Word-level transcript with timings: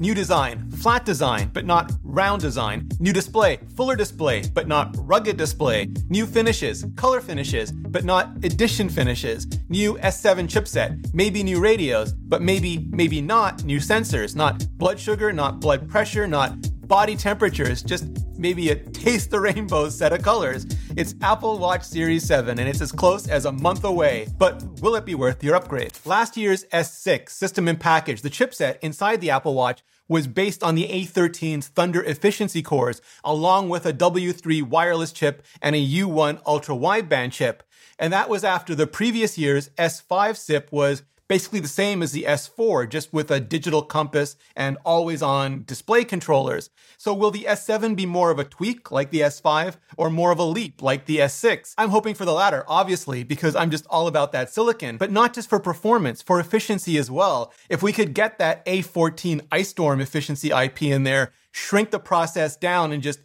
New 0.00 0.14
design, 0.14 0.70
flat 0.70 1.04
design, 1.04 1.50
but 1.52 1.66
not 1.66 1.92
round 2.02 2.40
design. 2.40 2.88
New 3.00 3.12
display, 3.12 3.58
fuller 3.76 3.94
display, 3.94 4.42
but 4.54 4.66
not 4.66 4.96
rugged 5.00 5.36
display. 5.36 5.92
New 6.08 6.24
finishes, 6.24 6.86
color 6.96 7.20
finishes, 7.20 7.70
but 7.70 8.02
not 8.02 8.30
edition 8.42 8.88
finishes. 8.88 9.46
New 9.68 9.98
S7 9.98 10.48
chipset, 10.48 11.12
maybe 11.12 11.42
new 11.42 11.60
radios, 11.60 12.14
but 12.14 12.40
maybe, 12.40 12.88
maybe 12.88 13.20
not 13.20 13.62
new 13.64 13.78
sensors. 13.78 14.34
Not 14.34 14.66
blood 14.78 14.98
sugar, 14.98 15.34
not 15.34 15.60
blood 15.60 15.86
pressure, 15.86 16.26
not 16.26 16.56
body 16.88 17.14
temperatures, 17.14 17.82
just 17.82 18.06
maybe 18.38 18.70
a 18.70 18.76
taste 18.76 19.30
the 19.30 19.38
rainbow 19.38 19.90
set 19.90 20.14
of 20.14 20.22
colors. 20.22 20.64
It's 20.96 21.14
Apple 21.22 21.58
Watch 21.58 21.84
Series 21.84 22.24
7 22.24 22.58
and 22.58 22.68
it's 22.68 22.80
as 22.80 22.90
close 22.90 23.28
as 23.28 23.44
a 23.44 23.52
month 23.52 23.84
away. 23.84 24.26
But 24.38 24.62
will 24.80 24.96
it 24.96 25.04
be 25.04 25.14
worth 25.14 25.42
your 25.42 25.54
upgrade? 25.54 25.92
Last 26.04 26.36
year's 26.36 26.64
S6 26.72 27.30
system 27.30 27.68
in 27.68 27.76
package, 27.76 28.22
the 28.22 28.30
chipset 28.30 28.78
inside 28.82 29.20
the 29.20 29.30
Apple 29.30 29.54
Watch 29.54 29.84
was 30.08 30.26
based 30.26 30.64
on 30.64 30.74
the 30.74 30.88
A13's 30.88 31.68
Thunder 31.68 32.02
efficiency 32.02 32.60
cores, 32.60 33.00
along 33.22 33.68
with 33.68 33.86
a 33.86 33.92
W3 33.92 34.64
wireless 34.64 35.12
chip 35.12 35.46
and 35.62 35.76
a 35.76 35.86
U1 35.86 36.40
ultra 36.44 36.74
wideband 36.74 37.30
chip. 37.30 37.62
And 37.96 38.12
that 38.12 38.28
was 38.28 38.42
after 38.42 38.74
the 38.74 38.88
previous 38.88 39.38
year's 39.38 39.68
S5 39.78 40.36
SIP 40.36 40.72
was 40.72 41.04
basically 41.30 41.60
the 41.60 41.68
same 41.68 42.02
as 42.02 42.10
the 42.10 42.24
S4, 42.24 42.90
just 42.90 43.12
with 43.12 43.30
a 43.30 43.38
digital 43.38 43.82
compass 43.82 44.36
and 44.56 44.76
always 44.84 45.22
on 45.22 45.62
display 45.62 46.02
controllers. 46.02 46.70
So 46.98 47.14
will 47.14 47.30
the 47.30 47.44
S7 47.44 47.94
be 47.94 48.04
more 48.04 48.32
of 48.32 48.40
a 48.40 48.44
tweak 48.44 48.90
like 48.90 49.10
the 49.10 49.20
S5 49.20 49.76
or 49.96 50.10
more 50.10 50.32
of 50.32 50.40
a 50.40 50.42
leap 50.42 50.82
like 50.82 51.06
the 51.06 51.18
S6? 51.18 51.72
I'm 51.78 51.90
hoping 51.90 52.16
for 52.16 52.24
the 52.24 52.32
latter, 52.32 52.64
obviously, 52.66 53.22
because 53.22 53.54
I'm 53.54 53.70
just 53.70 53.86
all 53.88 54.08
about 54.08 54.32
that 54.32 54.50
silicon, 54.50 54.96
but 54.96 55.12
not 55.12 55.32
just 55.32 55.48
for 55.48 55.60
performance, 55.60 56.20
for 56.20 56.40
efficiency 56.40 56.98
as 56.98 57.12
well. 57.12 57.52
If 57.68 57.80
we 57.80 57.92
could 57.92 58.12
get 58.12 58.40
that 58.40 58.66
A14 58.66 59.42
Ice 59.52 59.68
Storm 59.68 60.00
efficiency 60.00 60.50
IP 60.50 60.82
in 60.82 61.04
there, 61.04 61.30
shrink 61.52 61.92
the 61.92 62.00
process 62.00 62.56
down 62.56 62.90
and 62.90 63.04
just 63.04 63.20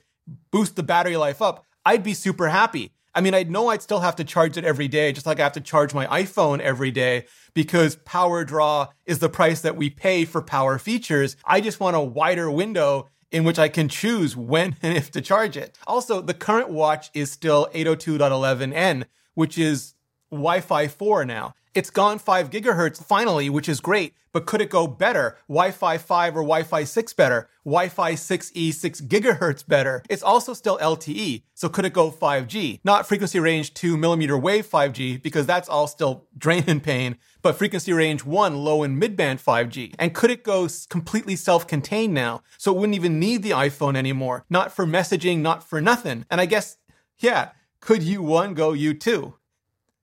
boost 0.51 0.75
the 0.75 0.83
battery 0.83 1.17
life 1.17 1.41
up, 1.41 1.65
I'd 1.83 2.03
be 2.03 2.13
super 2.13 2.49
happy. 2.49 2.91
I 3.15 3.21
mean, 3.21 3.33
I 3.33 3.43
know 3.43 3.69
I'd 3.69 3.81
still 3.81 4.01
have 4.01 4.17
to 4.17 4.25
charge 4.25 4.57
it 4.57 4.65
every 4.65 4.89
day, 4.89 5.13
just 5.13 5.25
like 5.25 5.39
I 5.39 5.43
have 5.43 5.53
to 5.53 5.61
charge 5.61 5.93
my 5.93 6.05
iPhone 6.07 6.59
every 6.59 6.91
day 6.91 7.25
because 7.53 7.95
power 7.95 8.43
draw 8.43 8.89
is 9.05 9.19
the 9.19 9.29
price 9.29 9.61
that 9.61 9.77
we 9.77 9.89
pay 9.89 10.25
for 10.25 10.41
power 10.41 10.77
features. 10.77 11.37
I 11.45 11.61
just 11.61 11.79
want 11.79 11.95
a 11.95 12.01
wider 12.01 12.51
window 12.51 13.07
in 13.31 13.45
which 13.45 13.57
I 13.57 13.69
can 13.69 13.87
choose 13.87 14.35
when 14.35 14.75
and 14.81 14.97
if 14.97 15.11
to 15.11 15.21
charge 15.21 15.55
it. 15.55 15.77
Also, 15.87 16.21
the 16.21 16.33
current 16.33 16.69
watch 16.69 17.09
is 17.13 17.31
still 17.31 17.69
802.11n, 17.73 19.05
which 19.33 19.57
is 19.57 19.93
Wi-Fi 20.29 20.89
4 20.89 21.25
now. 21.25 21.53
It's 21.75 21.89
gone 21.89 22.19
5 22.19 22.51
gigahertz 22.51 23.03
finally, 23.03 23.49
which 23.49 23.67
is 23.67 23.81
great, 23.81 24.13
but 24.31 24.45
could 24.45 24.61
it 24.61 24.69
go 24.69 24.87
better? 24.87 25.37
Wi-Fi 25.49 25.97
5 25.97 26.37
or 26.37 26.39
Wi-Fi 26.39 26.85
6 26.85 27.13
better? 27.15 27.49
Wi-Fi 27.65 28.13
6E 28.13 28.73
6 28.73 29.01
gigahertz 29.01 29.67
better? 29.67 30.01
It's 30.09 30.23
also 30.23 30.53
still 30.53 30.77
LTE, 30.77 31.43
so 31.53 31.67
could 31.67 31.83
it 31.83 31.91
go 31.91 32.11
5G? 32.11 32.79
Not 32.85 33.05
frequency 33.05 33.41
range 33.41 33.73
2 33.73 33.97
millimeter 33.97 34.37
wave 34.37 34.65
5G, 34.65 35.21
because 35.21 35.45
that's 35.45 35.67
all 35.67 35.85
still 35.87 36.23
drain 36.37 36.63
and 36.67 36.81
pain, 36.81 37.17
but 37.41 37.57
frequency 37.57 37.91
range 37.91 38.23
1 38.23 38.55
low 38.55 38.81
and 38.83 38.97
mid-band 38.97 39.39
5G. 39.39 39.95
And 39.99 40.15
could 40.15 40.31
it 40.31 40.45
go 40.45 40.69
completely 40.89 41.35
self-contained 41.35 42.13
now, 42.13 42.41
so 42.57 42.73
it 42.73 42.79
wouldn't 42.79 42.95
even 42.95 43.19
need 43.19 43.43
the 43.43 43.51
iPhone 43.51 43.97
anymore? 43.97 44.45
Not 44.49 44.71
for 44.71 44.85
messaging, 44.85 45.39
not 45.39 45.61
for 45.61 45.81
nothing. 45.81 46.25
And 46.31 46.39
I 46.39 46.45
guess, 46.45 46.77
yeah, 47.17 47.49
could 47.81 47.99
U1 47.99 48.55
go 48.55 48.71
U2? 48.71 49.33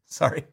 Sorry. 0.05 0.45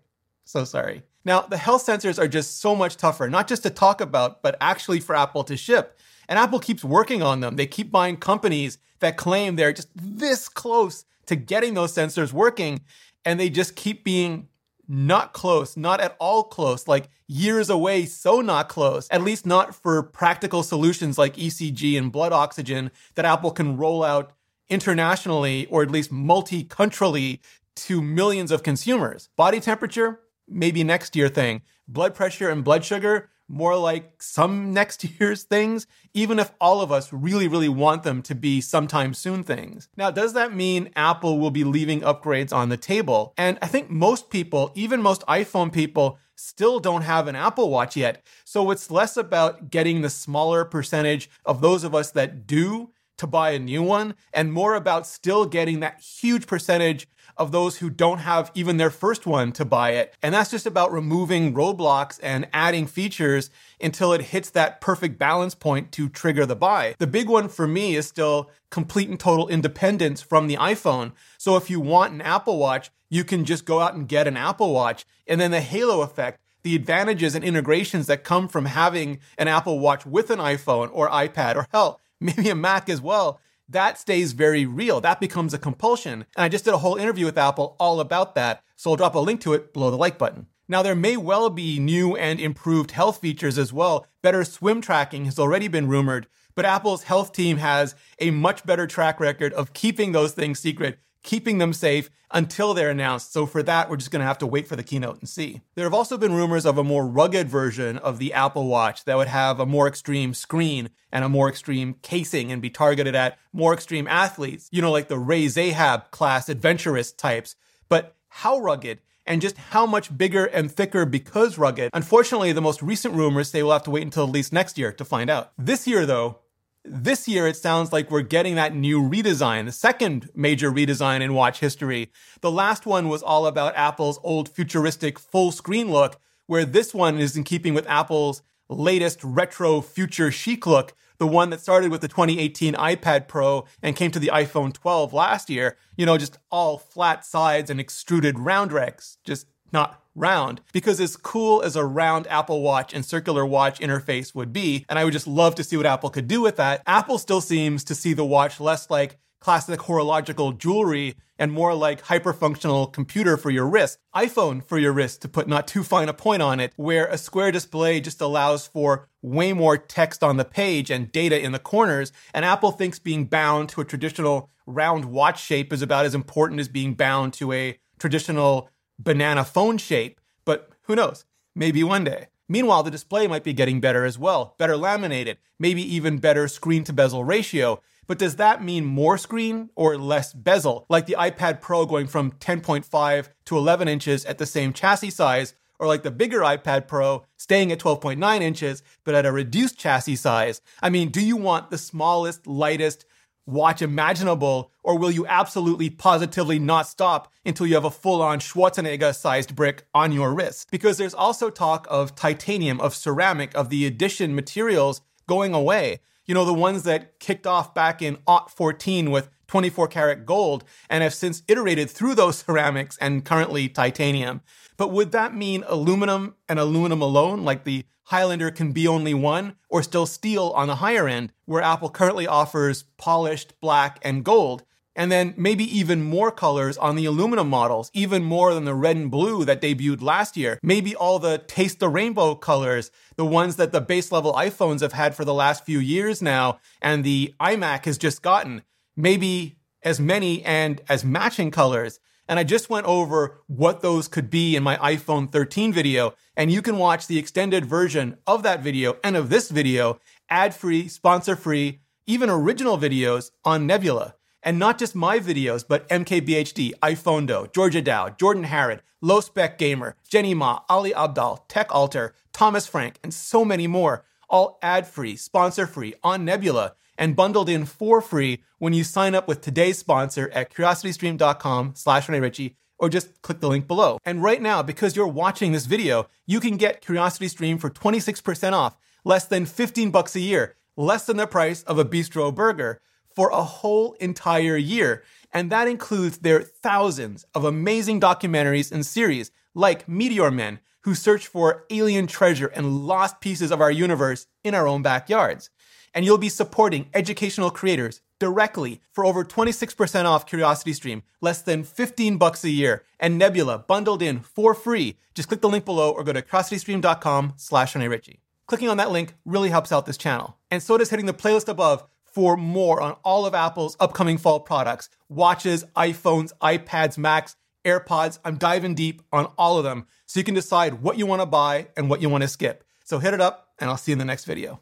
So 0.46 0.64
sorry. 0.64 1.04
Now, 1.26 1.42
the 1.42 1.58
health 1.58 1.86
sensors 1.86 2.18
are 2.18 2.28
just 2.28 2.60
so 2.60 2.76
much 2.76 2.98
tougher, 2.98 3.30
not 3.30 3.48
just 3.48 3.64
to 3.64 3.70
talk 3.70 4.02
about, 4.02 4.42
but 4.42 4.58
actually 4.62 5.00
for 5.00 5.16
Apple 5.16 5.44
to 5.46 5.58
ship. 5.58 6.00
And 6.28 6.40
Apple 6.40 6.60
keeps 6.60 6.84
working 6.84 7.22
on 7.22 7.42
them. 7.42 7.56
They 7.56 7.68
keep 7.68 7.92
buying 7.92 8.18
companies 8.18 8.78
that 9.00 9.18
claim 9.18 9.56
they're 9.56 9.74
just 9.74 9.90
this 9.96 10.48
close 10.48 11.06
to 11.26 11.36
getting 11.36 11.74
those 11.74 11.94
sensors 11.94 12.32
working. 12.32 12.82
And 13.26 13.40
they 13.40 13.50
just 13.50 13.76
keep 13.76 14.04
being 14.04 14.48
not 14.88 15.34
close, 15.34 15.78
not 15.78 16.02
at 16.02 16.16
all 16.20 16.44
close, 16.44 16.88
like 16.88 17.10
years 17.28 17.70
away, 17.70 18.06
so 18.06 18.42
not 18.42 18.70
close, 18.70 19.08
at 19.12 19.22
least 19.22 19.46
not 19.46 19.76
for 19.76 20.02
practical 20.02 20.64
solutions 20.64 21.18
like 21.18 21.36
ECG 21.36 21.98
and 21.98 22.12
blood 22.12 22.32
oxygen 22.32 22.90
that 23.14 23.26
Apple 23.26 23.52
can 23.52 23.78
roll 23.78 24.04
out 24.04 24.32
internationally 24.68 25.68
or 25.68 25.84
at 25.84 25.92
least 25.92 26.12
multi-culturally 26.12 27.40
to 27.76 28.02
millions 28.02 28.52
of 28.52 28.64
consumers. 28.64 29.30
Body 29.36 29.60
temperature, 29.60 30.22
maybe 30.50 30.84
next 30.84 31.16
year 31.16 31.30
thing. 31.30 31.62
Blood 31.88 32.16
pressure 32.16 32.50
and 32.50 32.64
blood 32.64 32.86
sugar, 32.86 33.30
more 33.48 33.76
like 33.76 34.22
some 34.22 34.74
next 34.74 35.04
year's 35.04 35.44
things, 35.44 35.88
even 36.14 36.40
if 36.40 36.52
all 36.62 36.82
of 36.82 36.92
us 36.92 37.12
really, 37.12 37.48
really 37.48 37.70
want 37.70 38.04
them 38.04 38.22
to 38.22 38.36
be 38.36 38.62
sometime 38.62 39.14
soon 39.14 39.44
things. 39.44 39.90
Now, 39.98 40.12
does 40.12 40.34
that 40.34 40.56
mean 40.56 40.92
Apple 40.96 41.40
will 41.40 41.52
be 41.52 41.64
leaving 41.64 42.02
upgrades 42.02 42.54
on 42.54 42.70
the 42.70 42.78
table? 42.78 43.34
And 43.38 43.58
I 43.62 43.68
think 43.68 43.90
most 43.90 44.30
people, 44.30 44.72
even 44.76 45.02
most 45.02 45.26
iPhone 45.28 45.72
people, 45.72 46.20
still 46.36 46.80
don't 46.80 47.02
have 47.02 47.28
an 47.28 47.36
Apple 47.36 47.70
Watch 47.70 47.98
yet. 47.98 48.26
So 48.46 48.72
it's 48.72 48.90
less 48.90 49.18
about 49.18 49.70
getting 49.70 50.02
the 50.02 50.10
smaller 50.10 50.64
percentage 50.64 51.30
of 51.46 51.60
those 51.60 51.84
of 51.84 51.94
us 51.94 52.12
that 52.12 52.48
do 52.48 52.92
to 53.20 53.28
buy 53.28 53.52
a 53.52 53.60
new 53.60 53.84
one 53.84 54.16
and 54.34 54.52
more 54.52 54.76
about 54.76 55.08
still 55.08 55.46
getting 55.46 55.80
that 55.80 56.02
huge 56.02 56.48
percentage 56.48 57.08
of 57.40 57.52
those 57.54 57.78
who 57.78 57.90
don't 57.90 58.20
have 58.20 58.52
even 58.54 58.78
their 58.78 58.90
first 58.90 59.26
one 59.26 59.52
to 59.54 59.64
buy 59.64 59.92
it. 59.92 60.14
And 60.22 60.36
that's 60.36 60.52
just 60.52 60.66
about 60.66 60.92
removing 60.92 61.54
roadblocks 61.54 62.20
and 62.22 62.48
adding 62.52 62.86
features 62.86 63.50
until 63.80 64.12
it 64.12 64.22
hits 64.22 64.50
that 64.52 64.82
perfect 64.82 65.18
balance 65.18 65.56
point 65.56 65.92
to 65.94 66.10
trigger 66.10 66.46
the 66.46 66.56
buy. 66.56 66.96
The 67.00 67.08
big 67.08 67.30
one 67.30 67.48
for 67.48 67.66
me 67.66 67.96
is 67.96 68.08
still 68.08 68.52
complete 68.70 69.10
and 69.10 69.20
total 69.20 69.48
independence 69.48 70.22
from 70.22 70.48
the 70.48 70.58
iPhone. 70.58 71.14
So 71.38 71.56
if 71.56 71.70
you 71.70 71.80
want 71.80 72.14
an 72.14 72.22
Apple 72.22 72.58
Watch, 72.58 72.92
you 73.10 73.24
can 73.24 73.46
just 73.46 73.66
go 73.66 73.80
out 73.80 73.96
and 73.96 74.08
get 74.08 74.28
an 74.28 74.38
Apple 74.38 74.74
Watch. 74.74 75.06
And 75.26 75.40
then 75.40 75.52
the 75.52 75.62
halo 75.62 76.02
effect, 76.02 76.42
the 76.64 76.76
advantages 76.76 77.36
and 77.36 77.46
integrations 77.46 78.08
that 78.08 78.26
come 78.26 78.50
from 78.50 78.66
having 78.66 79.20
an 79.38 79.48
Apple 79.48 79.80
Watch 79.80 80.06
with 80.06 80.30
an 80.30 80.40
iPhone 80.40 80.90
or 80.92 81.10
iPad 81.10 81.56
or 81.56 81.68
hell, 81.72 82.02
maybe 82.22 82.50
a 82.50 82.56
Mac 82.56 82.90
as 82.90 83.02
well 83.02 83.40
that 83.70 84.00
stays 84.00 84.34
very 84.34 84.66
real. 84.66 85.00
That 85.00 85.22
becomes 85.22 85.54
a 85.54 85.60
compulsion. 85.60 86.26
And 86.36 86.44
I 86.44 86.50
just 86.50 86.66
did 86.66 86.74
a 86.74 86.80
whole 86.80 86.96
interview 86.96 87.26
with 87.26 87.38
Apple 87.38 87.76
all 87.80 88.00
about 88.00 88.36
that. 88.36 88.64
So 88.76 88.90
I'll 88.90 88.98
drop 88.98 89.16
a 89.16 89.20
link 89.20 89.42
to 89.42 89.54
it 89.54 89.74
below 89.74 89.92
the 89.92 89.98
like 89.98 90.18
button. 90.18 90.48
Now, 90.68 90.82
there 90.84 90.96
may 90.96 91.18
well 91.18 91.50
be 91.50 91.80
new 91.80 92.16
and 92.16 92.40
improved 92.40 92.92
health 92.92 93.20
features 93.20 93.58
as 93.58 93.74
well. 93.74 94.06
Better 94.22 94.44
swim 94.44 94.82
tracking 94.82 95.26
has 95.26 95.40
already 95.40 95.68
been 95.68 95.88
rumored, 95.88 96.28
but 96.54 96.66
Apple's 96.66 97.04
health 97.04 97.32
team 97.32 97.58
has 97.58 97.96
a 98.20 98.32
much 98.32 98.66
better 98.66 98.86
track 98.86 99.20
record 99.20 99.52
of 99.54 99.74
keeping 99.74 100.12
those 100.12 100.34
things 100.34 100.60
secret 100.60 101.00
keeping 101.24 101.58
them 101.58 101.74
safe 101.74 102.10
until 102.32 102.74
they're 102.74 102.92
announced. 102.92 103.34
So 103.34 103.46
for 103.46 103.64
that, 103.64 103.90
we're 103.90 103.98
just 103.98 104.12
going 104.12 104.20
to 104.22 104.28
have 104.28 104.38
to 104.40 104.48
wait 104.48 104.68
for 104.68 104.76
the 104.76 104.84
keynote 104.84 105.20
and 105.20 105.28
see. 105.28 105.62
There 105.76 105.86
have 105.86 105.94
also 105.94 106.18
been 106.18 106.34
rumors 106.34 106.66
of 106.66 106.78
a 106.78 106.84
more 106.84 107.08
rugged 107.08 107.50
version 107.50 107.98
of 107.98 108.20
the 108.20 108.34
Apple 108.34 108.68
Watch 108.68 109.06
that 109.06 109.18
would 109.18 109.28
have 109.28 109.60
a 109.60 109.66
more 109.66 109.88
extreme 109.88 110.34
screen 110.34 110.90
and 111.12 111.24
a 111.24 111.30
more 111.30 111.50
extreme 111.50 111.96
casing 112.02 112.52
and 112.52 112.62
be 112.62 112.70
targeted 112.70 113.16
at 113.16 113.38
more 113.52 113.74
extreme 113.74 114.08
athletes, 114.08 114.70
you 114.72 114.82
know, 114.82 114.92
like 114.92 115.08
the 115.08 115.18
Ray 115.18 115.48
Zahab 115.48 116.12
class 116.12 116.50
adventurous 116.50 117.12
types. 117.12 117.56
But 117.88 118.16
how 118.28 118.60
rugged? 118.60 119.00
and 119.26 119.42
just 119.44 119.58
how 119.58 119.86
much 119.86 120.18
bigger 120.18 120.46
and 120.46 120.72
thicker 120.72 121.06
because 121.06 121.60
rugged. 121.60 121.92
Unfortunately, 121.94 122.52
the 122.52 122.62
most 122.62 122.82
recent 122.82 123.14
rumors 123.14 123.52
say 123.52 123.62
we'll 123.62 123.74
have 123.74 123.84
to 123.84 123.92
wait 123.92 124.02
until 124.02 124.24
at 124.24 124.32
least 124.32 124.52
next 124.52 124.76
year 124.76 124.92
to 124.92 125.06
find 125.06 125.30
out. 125.30 125.52
This 125.56 125.86
year, 125.86 126.08
though, 126.08 126.40
this 126.86 127.28
year, 127.28 127.48
it 127.48 127.58
sounds 127.58 127.92
like 127.92 128.10
we're 128.10 128.22
getting 128.22 128.56
that 128.56 128.74
new 128.74 129.02
redesign, 129.02 129.66
the 129.66 129.72
second 129.72 130.30
major 130.34 130.72
redesign 130.72 131.22
in 131.22 131.34
watch 131.34 131.60
history. 131.60 132.12
The 132.42 132.52
last 132.52 132.86
one 132.86 133.10
was 133.10 133.22
all 133.22 133.46
about 133.46 133.76
Apple's 133.76 134.20
old 134.24 134.50
futuristic 134.50 135.20
full 135.20 135.52
screen 135.52 135.92
look, 135.92 136.20
where 136.48 136.66
this 136.66 136.94
one 136.94 137.20
is 137.20 137.36
in 137.36 137.44
keeping 137.44 137.74
with 137.74 137.88
Apple's 137.88 138.42
latest 138.70 139.24
retro 139.24 139.82
future 139.82 140.32
chic 140.32 140.66
look, 140.66 140.94
the 141.18 141.28
one 141.28 141.50
that 141.50 141.60
started 141.60 141.92
with 141.92 142.02
the 142.02 142.08
2018 142.08 142.76
iPad 142.76 143.28
Pro 143.28 143.66
and 143.84 143.96
came 143.96 144.12
to 144.12 144.20
the 144.20 144.32
iPhone 144.34 144.74
12 144.74 145.12
last 145.14 145.50
year. 145.50 145.78
You 145.98 146.06
know, 146.06 146.18
just 146.18 146.38
all 146.50 146.78
flat 146.78 147.26
sides 147.26 147.70
and 147.70 147.80
extruded 147.80 148.40
round 148.40 148.72
rects, 148.72 149.18
just 149.24 149.48
not 149.74 150.02
round 150.20 150.62
because 150.74 151.00
as 151.00 151.16
cool 151.16 151.62
as 151.62 151.76
a 151.76 151.86
round 151.86 152.28
Apple 152.28 152.62
Watch 152.62 152.94
and 152.94 153.06
circular 153.06 153.46
watch 153.46 153.80
interface 153.80 154.36
would 154.36 154.54
be, 154.54 154.86
and 154.90 155.00
I 155.00 155.06
would 155.06 155.14
just 155.14 155.28
love 155.28 155.56
to 155.56 155.64
see 155.64 155.78
what 155.78 155.86
Apple 155.86 156.10
could 156.10 156.28
do 156.28 156.42
with 156.42 156.58
that, 156.58 156.84
Apple 156.86 157.18
still 157.18 157.42
seems 157.42 157.84
to 157.86 157.96
see 157.96 158.14
the 158.14 158.26
watch 158.26 158.60
less 158.60 158.90
like 158.90 159.18
classic 159.40 159.82
horological 159.82 160.52
jewelry 160.52 161.16
and 161.38 161.52
more 161.52 161.74
like 161.74 162.04
hyperfunctional 162.04 162.92
computer 162.92 163.38
for 163.38 163.50
your 163.50 163.66
wrist, 163.66 163.98
iPhone 164.14 164.62
for 164.62 164.78
your 164.78 164.92
wrist 164.92 165.22
to 165.22 165.30
put 165.30 165.48
not 165.48 165.68
too 165.68 165.84
fine 165.84 166.10
a 166.10 166.14
point 166.14 166.42
on 166.42 166.60
it, 166.60 166.74
where 166.76 167.08
a 167.08 167.18
square 167.18 167.52
display 167.52 168.02
just 168.02 168.20
allows 168.20 168.68
for 168.68 169.08
way 169.22 169.54
more 169.54 169.78
text 169.78 170.22
on 170.22 170.36
the 170.36 170.46
page 170.46 170.92
and 170.92 171.12
data 171.14 171.42
in 171.42 171.54
the 171.54 171.60
corners. 171.60 172.12
And 172.34 172.44
Apple 172.44 172.72
thinks 172.72 173.00
being 173.00 173.26
bound 173.26 173.70
to 173.70 173.82
a 173.82 173.86
traditional 173.86 174.50
round 174.66 175.06
watch 175.06 175.42
shape 175.42 175.72
is 175.72 175.82
about 175.82 176.06
as 176.06 176.14
important 176.14 176.60
as 176.60 176.68
being 176.68 176.94
bound 176.94 177.34
to 177.34 177.54
a 177.54 177.80
traditional 178.00 178.70
banana 179.00 179.44
phone 179.44 179.78
shape, 179.78 180.20
but 180.46 180.70
who 180.84 180.96
knows? 180.96 181.26
Maybe 181.56 181.84
one 181.84 182.04
day. 182.04 182.28
Meanwhile, 182.48 182.84
the 182.84 182.92
display 182.92 183.28
might 183.28 183.44
be 183.44 183.54
getting 183.54 183.80
better 183.80 184.06
as 184.06 184.18
well, 184.18 184.56
better 184.58 184.76
laminated, 184.76 185.38
maybe 185.60 185.82
even 185.96 186.18
better 186.18 186.48
screen 186.48 186.84
to 186.86 186.94
bezel 186.94 187.24
ratio. 187.24 187.82
But 188.08 188.18
does 188.18 188.38
that 188.38 188.64
mean 188.64 188.86
more 188.86 189.20
screen 189.20 189.70
or 189.76 189.96
less 189.98 190.34
bezel? 190.34 190.88
Like 190.90 191.06
the 191.06 191.16
iPad 191.20 191.62
Pro 191.62 191.86
going 191.86 192.08
from 192.08 192.32
10.5 192.32 193.30
to 193.46 193.58
11 193.58 193.88
inches 193.88 194.26
at 194.26 194.40
the 194.40 194.48
same 194.48 194.74
chassis 194.74 195.12
size, 195.12 195.54
or 195.78 195.86
like 195.86 196.02
the 196.02 196.10
bigger 196.10 196.40
iPad 196.40 196.88
Pro 196.88 197.24
staying 197.38 197.72
at 197.72 197.80
12.9 197.80 198.42
inches 198.42 198.82
but 199.04 199.14
at 199.14 199.28
a 199.28 199.32
reduced 199.32 199.78
chassis 199.78 200.16
size? 200.16 200.60
I 200.82 200.90
mean, 200.90 201.10
do 201.10 201.24
you 201.24 201.38
want 201.38 201.70
the 201.70 201.78
smallest, 201.78 202.48
lightest, 202.48 203.06
watch 203.50 203.82
imaginable, 203.82 204.72
or 204.84 204.98
will 204.98 205.12
you 205.12 205.26
absolutely 205.28 205.90
positively 205.90 206.60
not 206.60 206.88
stop 206.88 207.32
until 207.46 207.68
you 207.68 207.76
have 207.76 207.86
a 207.86 207.92
full 207.92 208.22
on 208.22 208.40
Schwarzenegger 208.40 209.16
sized 209.16 209.56
brick 209.56 209.86
on 209.94 210.12
your 210.12 210.34
wrist? 210.34 210.70
Because 210.72 210.98
there's 210.98 211.14
also 211.14 211.50
talk 211.50 211.88
of 211.90 212.16
titanium, 212.16 212.80
of 212.80 212.96
ceramic, 212.96 213.56
of 213.56 213.70
the 213.70 213.86
Edition 213.86 214.36
materials 214.36 215.02
going 215.28 215.54
away. 215.54 216.00
You 216.26 216.36
know, 216.36 216.46
the 216.46 216.54
ones 216.54 216.84
that 216.84 217.20
kicked 217.20 217.48
off 217.48 217.74
back 217.74 218.02
in 218.02 218.18
14 218.50 219.10
with 219.10 219.30
24 219.50 219.88
karat 219.90 220.26
gold 220.26 220.64
and 220.90 221.04
have 221.04 221.14
since 221.14 221.44
iterated 221.48 221.90
through 221.90 222.16
those 222.16 222.38
ceramics 222.46 222.98
and 223.02 223.26
currently 223.26 223.68
titanium. 223.68 224.42
But 224.78 224.92
would 224.92 225.12
that 225.12 225.36
mean 225.36 225.66
aluminum 225.68 226.36
and 226.48 226.58
aluminum 226.58 227.02
alone, 227.02 227.44
like 227.44 227.66
the 227.66 227.84
Highlander 228.06 228.50
can 228.50 228.72
be 228.72 228.88
only 228.88 229.14
one, 229.14 229.56
or 229.70 229.84
still 229.84 230.08
steel 230.08 230.52
on 230.56 230.68
the 230.68 230.76
higher 230.76 231.08
end, 231.08 231.32
where 231.46 231.62
Apple 231.62 231.90
currently 231.90 232.26
offers 232.26 232.86
polished 232.98 233.60
black 233.60 234.00
and 234.02 234.24
gold? 234.24 234.64
And 234.96 235.12
then 235.12 235.34
maybe 235.38 235.64
even 235.78 236.02
more 236.02 236.32
colors 236.32 236.78
on 236.78 236.96
the 236.96 237.06
aluminum 237.06 237.50
models, 237.50 237.92
even 237.94 238.24
more 238.24 238.54
than 238.54 238.66
the 238.66 238.74
red 238.74 238.96
and 238.96 239.12
blue 239.12 239.46
that 239.46 239.62
debuted 239.62 240.02
last 240.02 240.36
year. 240.36 240.60
Maybe 240.64 240.96
all 240.96 241.20
the 241.20 241.38
taste 241.38 241.80
the 241.80 241.88
rainbow 241.88 242.36
colors, 242.36 242.92
the 243.16 243.26
ones 243.26 243.56
that 243.58 243.72
the 243.72 243.80
base 243.80 244.12
level 244.12 244.34
iPhones 244.34 244.82
have 244.82 244.94
had 244.94 245.16
for 245.16 245.24
the 245.24 245.34
last 245.34 245.64
few 245.64 245.80
years 245.80 246.22
now, 246.22 246.60
and 246.82 247.04
the 247.04 247.34
iMac 247.40 247.86
has 247.86 247.98
just 247.98 248.22
gotten 248.22 248.64
maybe 249.00 249.58
as 249.82 250.00
many 250.00 250.44
and 250.44 250.82
as 250.90 251.06
matching 251.06 251.52
colors. 251.52 252.00
And 252.28 252.38
I 252.38 252.44
just 252.44 252.70
went 252.70 252.86
over 252.86 253.42
what 253.48 253.82
those 253.82 254.08
could 254.08 254.30
be 254.30 254.56
in 254.56 254.62
my 254.62 254.76
iPhone 254.78 255.32
13 255.32 255.74
video. 255.74 256.14
And 256.36 256.52
you 256.52 256.62
can 256.62 256.78
watch 256.78 257.08
the 257.08 257.18
extended 257.18 257.66
version 257.66 258.18
of 258.28 258.44
that 258.44 258.62
video 258.62 258.98
and 259.04 259.16
of 259.16 259.30
this 259.30 259.50
video, 259.50 260.00
ad 260.30 260.54
free, 260.54 260.88
sponsor 260.88 261.36
free, 261.36 261.80
even 262.06 262.30
original 262.30 262.78
videos 262.78 263.32
on 263.44 263.66
Nebula. 263.66 264.16
And 264.44 264.60
not 264.60 264.78
just 264.78 264.96
my 264.96 265.20
videos, 265.20 265.66
but 265.68 265.88
MKBHD, 265.90 266.74
iPhonedo, 266.80 267.52
Georgia 267.52 267.82
Dow, 267.82 268.10
Jordan 268.10 268.46
Harrod, 268.46 268.84
Low 269.02 269.22
Spec 269.22 269.58
Gamer, 269.58 269.96
Jenny 270.08 270.34
Ma, 270.34 270.60
Ali 270.70 270.92
Abdaal, 270.92 271.42
Tech 271.48 271.74
Alter, 271.74 272.14
Thomas 272.32 272.68
Frank, 272.68 273.00
and 273.04 273.14
so 273.14 273.44
many 273.44 273.68
more, 273.68 274.06
all 274.30 274.60
ad 274.62 274.88
free, 274.88 275.16
sponsor 275.16 275.66
free 275.66 275.96
on 276.04 276.26
Nebula 276.26 276.76
and 277.00 277.16
bundled 277.16 277.50
in 277.50 277.66
for 277.66 278.02
free 278.02 278.44
when 278.60 278.74
you 278.74 278.84
sign 278.84 279.16
up 279.16 279.28
with 279.28 279.42
today's 279.42 279.80
sponsor 279.80 280.30
at 280.34 280.54
curiositystream.com 280.54 281.74
slash 281.76 282.10
Ritchie 282.10 282.58
or 282.78 282.90
just 282.90 283.22
click 283.22 283.40
the 283.40 283.50
link 283.50 283.68
below. 283.68 283.98
And 284.06 284.22
right 284.22 284.42
now, 284.42 284.62
because 284.62 284.96
you're 284.96 285.08
watching 285.08 285.54
this 285.54 285.66
video, 285.66 286.10
you 286.28 286.40
can 286.40 286.58
get 286.58 286.84
CuriosityStream 286.84 287.60
for 287.60 287.70
26% 287.70 288.54
off, 288.54 288.78
less 289.04 289.26
than 289.26 289.46
15 289.46 289.92
bucks 289.92 290.16
a 290.16 290.20
year, 290.20 290.56
less 290.76 291.06
than 291.06 291.18
the 291.18 291.26
price 291.26 291.64
of 291.64 291.80
a 291.80 291.86
bistro 291.86 292.36
burger 292.36 292.82
for 293.16 293.30
a 293.30 293.44
whole 293.44 293.94
entire 293.94 294.58
year. 294.58 295.04
And 295.34 295.50
that 295.52 295.68
includes 295.68 296.20
their 296.20 296.42
thousands 296.42 297.26
of 297.34 297.46
amazing 297.46 298.02
documentaries 298.02 298.72
and 298.72 298.86
series 298.86 299.32
like 299.54 299.88
Meteor 299.88 300.32
Men, 300.32 300.60
who 300.82 300.96
search 300.96 301.28
for 301.28 301.66
alien 301.70 302.08
treasure 302.08 302.48
and 302.48 302.88
lost 302.88 303.20
pieces 303.20 303.52
of 303.52 303.62
our 303.62 303.72
universe 303.72 304.28
in 304.44 304.56
our 304.56 304.68
own 304.68 304.82
backyards 304.82 305.50
and 305.94 306.06
you'll 306.06 306.18
be 306.18 306.30
supporting 306.30 306.90
educational 306.94 307.50
creators 307.50 308.02
directly 308.20 308.82
for 308.92 309.06
over 309.06 309.24
26% 309.24 310.06
off 310.06 310.28
CuriosityStream, 310.28 311.02
less 311.22 311.42
than 311.42 311.64
15 311.64 312.18
bucks 312.18 312.44
a 312.44 312.50
year, 312.50 312.84
and 313.00 313.18
Nebula 313.18 313.60
bundled 313.60 314.02
in 314.02 314.20
for 314.20 314.54
free. 314.54 314.98
Just 315.16 315.30
click 315.30 315.42
the 315.42 315.50
link 315.50 315.66
below 315.66 315.92
or 315.92 316.04
go 316.04 316.14
to 316.14 316.22
curiositystream.com 316.22 317.34
slash 317.38 317.76
Ritchie. 317.76 318.22
Clicking 318.46 318.70
on 318.70 318.78
that 318.78 318.92
link 318.92 319.14
really 319.26 319.50
helps 319.50 319.72
out 319.72 319.86
this 319.86 319.98
channel. 319.98 320.38
And 320.50 320.62
so 320.62 320.78
does 320.78 320.90
hitting 320.90 321.06
the 321.06 321.14
playlist 321.14 321.48
above 321.48 321.84
for 322.06 322.36
more 322.36 322.82
on 322.82 322.94
all 323.04 323.26
of 323.26 323.36
Apple's 323.36 323.78
upcoming 323.80 324.18
fall 324.18 324.40
products. 324.40 324.90
Watches, 325.08 325.64
iPhones, 325.76 326.32
iPads, 326.42 326.98
Macs, 326.98 327.36
AirPods. 327.64 328.20
I'm 328.26 328.38
diving 328.38 328.76
deep 328.76 329.02
on 329.12 329.26
all 329.38 329.58
of 329.58 329.64
them 329.64 329.86
so 330.06 330.20
you 330.20 330.24
can 330.24 330.34
decide 330.34 330.82
what 330.82 330.98
you 330.98 331.06
want 331.06 331.22
to 331.22 331.28
buy 331.28 331.68
and 331.78 331.90
what 331.90 332.02
you 332.02 332.10
want 332.10 332.24
to 332.24 332.28
skip. 332.28 332.64
So 332.84 333.00
hit 333.00 333.14
it 333.14 333.22
up 333.22 333.50
and 333.60 333.70
I'll 333.70 333.78
see 333.78 333.92
you 333.92 333.94
in 333.94 334.00
the 334.00 334.06
next 334.06 334.26
video. 334.26 334.60